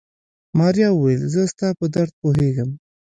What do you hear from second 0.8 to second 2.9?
وويل زه ستا په درد پوهېږم.